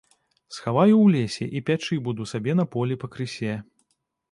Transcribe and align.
Схаваю 0.55 0.95
ў 1.01 1.07
лесе 1.15 1.45
і 1.59 1.61
пячы 1.67 1.99
буду 2.09 2.27
сабе 2.33 2.57
на 2.63 2.67
полі 2.77 3.01
пакрысе. 3.07 3.53